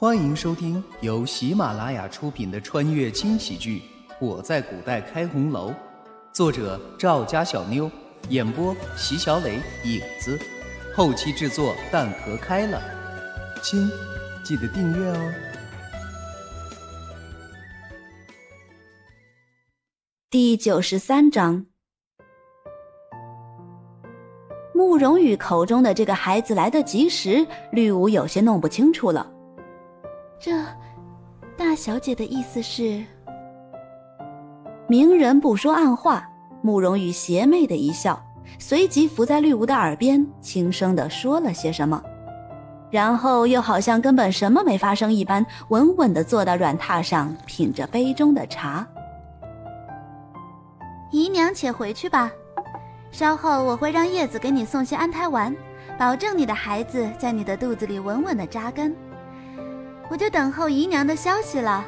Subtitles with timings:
[0.00, 3.82] 欢迎收听由喜马拉雅出品的穿越轻喜剧
[4.18, 5.68] 《我在古代开红楼》，
[6.32, 7.90] 作者赵家小妞，
[8.30, 10.38] 演播席小磊、影子，
[10.96, 12.80] 后期制作蛋壳开了。
[13.62, 13.90] 亲，
[14.42, 15.32] 记得订阅哦。
[20.30, 21.66] 第九十三章，
[24.72, 29.30] 慕容羽口中的这个孩子来得及时，绿芜有些弄不清楚了。
[30.40, 30.52] 这
[31.54, 33.04] 大小姐的意思是，
[34.88, 36.26] 明人不说暗话。
[36.62, 38.18] 慕容羽邪魅的一笑，
[38.58, 42.02] 随即伏在绿芜的耳边，轻声的说了些什么，
[42.90, 48.86] 然后又好像根本什么没发生一般，稳稳的坐到软榻上，品着杯中的茶。
[51.10, 52.30] 姨娘且回去吧，
[53.10, 55.54] 稍后我会让叶子给你送些安胎丸，
[55.98, 58.94] 保证你的孩子在你的肚子里稳稳的扎根。
[60.10, 61.84] 我就等候姨娘的消息了。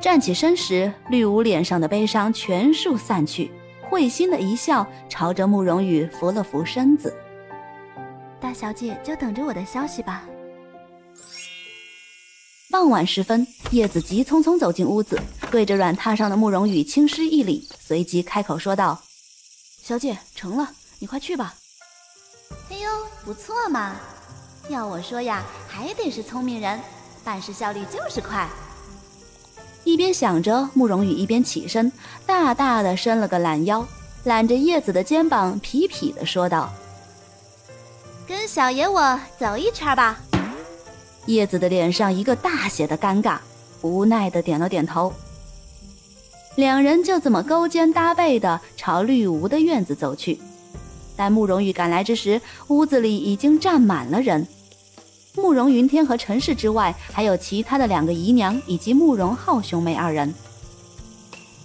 [0.00, 3.50] 站起身时，绿芜脸上的悲伤全数散去，
[3.90, 7.12] 会心的一笑，朝着慕容羽扶了扶身子。
[8.40, 10.22] 大小姐就等着我的消息吧。
[12.70, 15.20] 傍晚时分，叶子急匆匆走进屋子，
[15.50, 19.02] 对着软榻上的慕容羽轻施一礼，随即开口说道
[19.82, 20.70] ：“小姐，成了，
[21.00, 21.54] 你快去吧。”
[22.70, 22.88] 哎呦，
[23.24, 23.96] 不错嘛。
[24.68, 26.78] 要我说呀，还得是聪明人，
[27.24, 28.46] 办事效率就是快。
[29.82, 31.90] 一边想着，慕容羽一边起身，
[32.26, 33.86] 大大的伸了个懒腰，
[34.24, 36.70] 揽着叶子的肩膀，痞痞的说道
[38.28, 40.20] ：“跟小爷我走一圈吧。”
[41.24, 43.38] 叶子的脸上一个大写的尴尬，
[43.80, 45.12] 无奈的点了点头。
[46.56, 50.38] 两人就这么勾肩搭背的朝绿芜的院子走去。
[51.16, 54.46] 待慕容羽赶来之时，屋子里已经站满了人。
[55.34, 60.34] 慕容云天和陈氏之外，还有其他的两个姨娘以及慕容浩兄妹二人。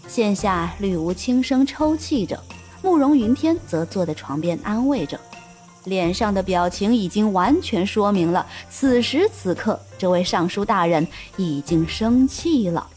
[0.08, 2.40] 现下绿芜轻声抽泣着，
[2.84, 5.20] 慕容云天则坐在床边安慰着，
[5.86, 12.88] 脸上的表情已经完全说明了，此时此刻这位尚书大人已经生气了。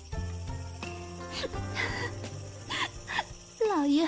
[3.71, 4.07] 老爷，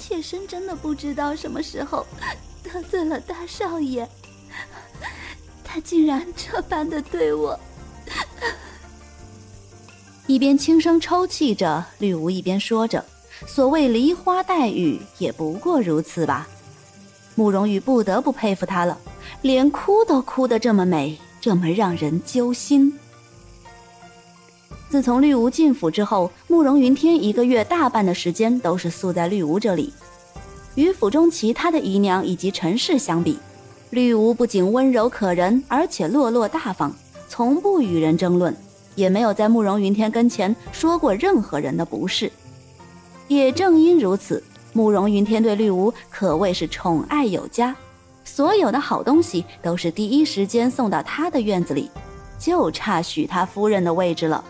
[0.00, 2.04] 妾身真的不知道什么时候
[2.64, 4.08] 得罪了大少爷。
[5.72, 7.56] 他竟然这般的对我，
[10.26, 13.04] 一边轻声抽泣着，绿芜一边说着
[13.46, 16.48] ：“所谓梨花带雨，也不过如此吧。”
[17.36, 18.98] 慕容羽不得不佩服他了，
[19.42, 22.92] 连哭都哭得这么美，这么让人揪心。
[24.88, 29.94] 自从绿芜进府之后，慕容云天一个月大半的时间都是宿在绿芜这里，
[30.74, 33.38] 与府中其他的姨娘以及陈氏相比。
[33.90, 36.94] 绿芜不仅温柔可人，而且落落大方，
[37.28, 38.56] 从不与人争论，
[38.94, 42.30] 也没有在慕容云天跟前说过任何人的不是。
[43.26, 44.42] 也正因如此，
[44.72, 47.74] 慕容云天对绿芜可谓是宠爱有加，
[48.24, 51.90] 所有的好东西都是第一时间送到他的院子里，
[52.38, 54.44] 就差许他夫人的位置了。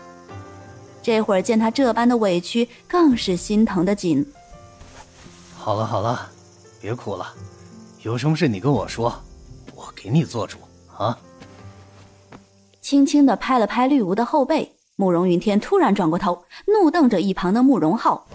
[1.01, 4.23] 这会儿见他这般的委屈，更是心疼的紧。
[5.57, 6.29] 好了好了，
[6.79, 7.27] 别哭了，
[8.03, 9.11] 有什么事你跟我说。
[9.81, 10.59] 我给你做主
[10.95, 11.17] 啊！
[12.81, 18.27] 轻轻的拍了拍绿芜的后背，慕容云天突然转过头，怒瞪着一旁的慕容浩，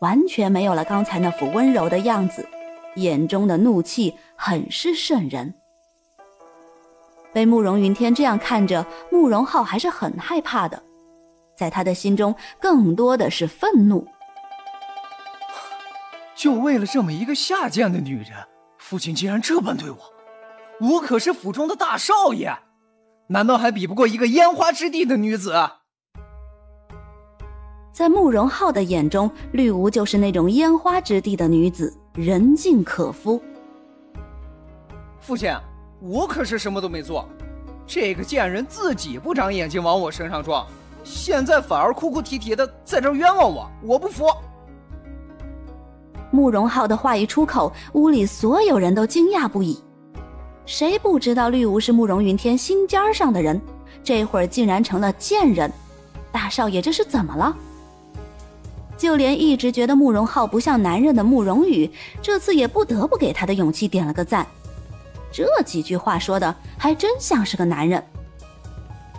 [0.00, 2.48] 完全没有了刚才那副温柔的样子，
[2.94, 5.52] 眼中的怒气很是渗人。
[7.32, 10.80] 被慕容云天这样看着，慕容浩还是很害怕的，
[11.56, 14.06] 在他的心中更多的是愤怒。
[16.36, 18.46] 就为了这么一个下贱的女人，
[18.78, 20.13] 父亲竟然这般对我！
[20.80, 22.58] 我可是府中的大少爷，
[23.28, 25.54] 难道还比不过一个烟花之地的女子？
[27.92, 33.40] 在慕容浩的眼中，绿芜就是那种烟花之地的女子，人尽可夫。
[35.20, 35.54] 父亲，
[36.00, 37.24] 我可是什么都没做，
[37.86, 40.66] 这个贱人自己不长眼睛往我身上撞，
[41.04, 44.26] 现在反而哭哭啼啼的在这冤枉我，我不服。
[46.32, 49.80] 慕容浩的话一出口，屋里所有人都惊讶不已。
[50.66, 53.60] 谁不知道绿芜是慕容云天心尖上的人，
[54.02, 55.70] 这会儿竟然成了贱人？
[56.32, 57.54] 大少爷这是怎么了？
[58.96, 61.90] 就连一直觉得慕容浩不像男人的慕容羽，
[62.22, 64.46] 这次也不得不给他的勇气点了个赞。
[65.30, 68.02] 这几句话说的还真像是个男人，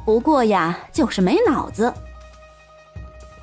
[0.04, 1.94] 不过呀，就是没脑子。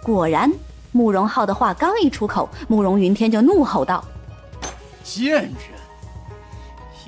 [0.03, 0.53] 果然，
[0.91, 4.05] 慕容浩的话刚一出口，慕容云天就怒吼道
[5.05, 5.53] ：“贱人！”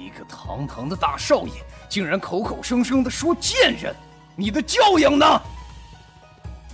[0.05, 1.53] 一个堂堂的大少爷，
[1.89, 3.95] 竟然口口声声的说贱人！
[4.37, 5.25] 你的教养呢？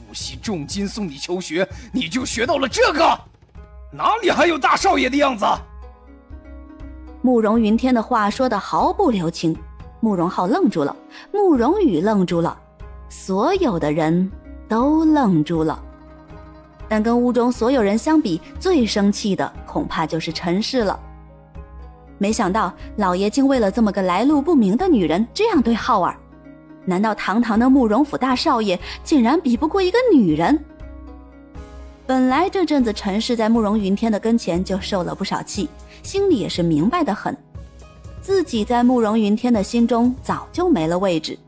[0.09, 3.19] 不惜重金送你求学，你就学到了这个？
[3.93, 5.47] 哪里还有大少爷的样子？
[7.23, 9.57] 慕容云天的话说的毫不留情，
[10.01, 10.97] 慕容浩愣住了，
[11.33, 12.59] 慕容羽愣住了，
[13.09, 14.29] 所有的人
[14.69, 15.81] 都愣住了。
[16.89, 20.99] 但跟屋中所有人相比，最生气的恐怕就是陈氏了。
[22.21, 26.15] 没想到老爷竟为了这么个来路不明的女人这样对浩儿，
[26.85, 30.63] 难道堂堂的慕容府大少爷竟然比不过一个女人？
[32.07, 35.67] 本来这阵子陈氏在慕容云天的跟前就受了不少气，
[36.03, 37.35] 心里也是明白的很，
[38.21, 41.39] 自己在慕容云天的心中早就没了位置，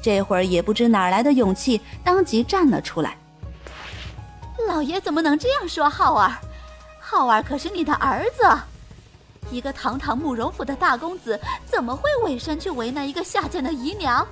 [0.00, 3.14] 这会儿也不知哪来的勇气，当即站了出来。
[4.66, 6.32] 老爷怎么能这样说浩儿？
[6.98, 8.58] 浩儿可是你的儿子，
[9.50, 14.26] 一个堂堂慕容府的大公子，怎么会委身去为难一个下贱的姨娘？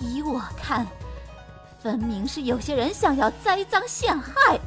[0.00, 0.86] 依我看。
[1.80, 4.58] 分明是有些人想要栽赃陷害。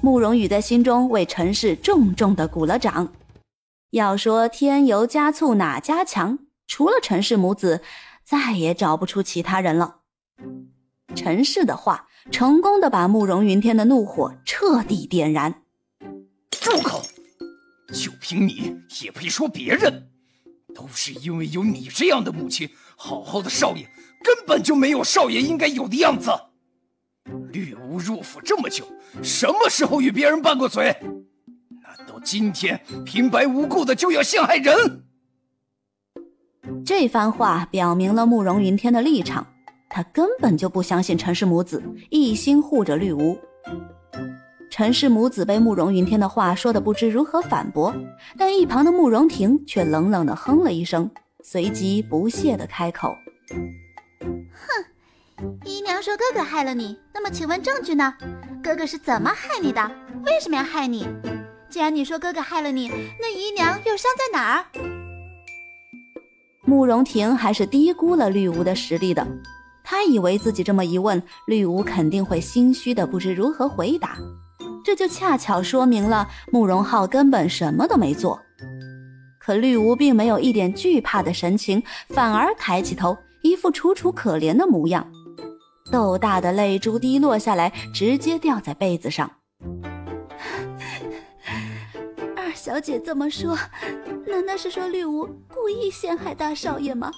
[0.00, 3.12] 慕容羽在心中为陈氏重重的鼓了掌。
[3.90, 7.82] 要说添油加醋哪家强，除了陈氏母子，
[8.24, 9.96] 再也找不出其他人了。
[11.14, 15.62] 陈氏的话成功的把慕容云天的怒火彻底点燃。
[16.50, 17.02] 住口！
[18.28, 20.10] 凭你也配说别人？
[20.74, 23.88] 都是因为有你这样的母亲，好好的少爷。
[24.22, 26.30] 根本就没有少爷应该有的样子。
[27.50, 28.86] 绿芜入府这么久，
[29.22, 30.94] 什么时候与别人拌过嘴？
[31.82, 35.04] 难道今天平白无故的就要陷害人？
[36.84, 39.46] 这番话表明了慕容云天的立场，
[39.88, 43.38] 他根本就不相信陈氏母子，一心护着绿芜。
[44.78, 47.92] 陈氏母子被慕容云天的话说的不知如何反驳，
[48.36, 51.10] 但一旁的慕容婷却冷冷的哼了一声，
[51.42, 53.12] 随即不屑的开口。
[53.50, 53.74] 哼，
[55.64, 58.14] 姨娘说哥哥害了你，那么请问证据呢？
[58.62, 59.90] 哥哥是怎么害你的？
[60.24, 61.08] 为什么要害你？
[61.68, 62.88] 既然你说哥哥害了你，
[63.20, 64.64] 那姨娘又伤在哪儿？
[66.64, 69.26] 慕容婷还是低估了绿芜的实力的，
[69.82, 74.16] 她以为自己这么一问，绿芜肯定会心虚的不知如何回答，
[74.88, 78.40] 这就恰巧说明了慕容浩根本什么都没做。
[79.38, 83.14] 可绿芜并没有一点惧怕的神情，反而抬起头。
[83.42, 85.06] 一副楚楚可怜的模样，
[85.92, 89.30] 豆大的泪珠滴落下来，直接掉在被子上。
[92.34, 93.58] 二小姐这么说，
[94.26, 97.10] 难道是说绿芜故意陷害大少爷吗？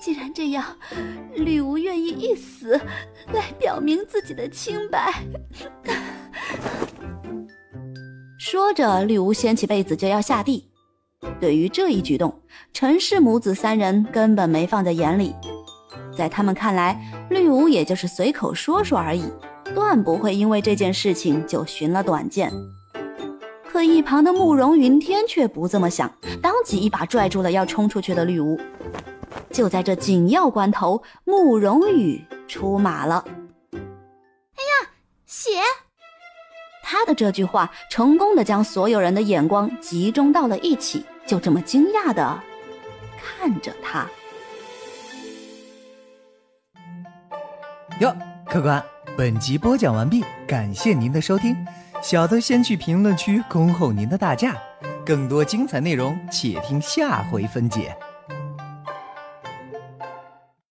[0.00, 0.64] 既然这样，
[1.34, 2.80] 绿芜愿意一死
[3.32, 5.12] 来表明自己的清白。
[8.38, 10.64] 说着，绿芜掀起被子就要下地。
[11.40, 12.40] 对于这一举动，
[12.72, 15.34] 陈氏母子三人根本没放在眼里，
[16.16, 16.98] 在他们看来，
[17.28, 19.24] 绿芜也就是随口说说而已，
[19.74, 22.52] 断不会因为这件事情就寻了短见。
[23.64, 26.10] 可一旁的慕容云天却不这么想，
[26.40, 28.58] 当即一把拽住了要冲出去的绿芜。
[29.50, 33.24] 就在这紧要关头，慕容羽出马了。
[33.72, 34.90] 哎呀，
[35.26, 35.50] 血！
[36.82, 42.40] 他的这句话成功的将所有人的眼光集中到了一起，就这么惊讶的
[43.18, 44.06] 看着他。
[48.00, 48.82] 哟，客官，
[49.16, 51.56] 本集播讲完毕，感谢您的收听。
[52.00, 54.56] 小的先去评论区恭候您的大驾，
[55.04, 57.94] 更多精彩内容且听下回分解。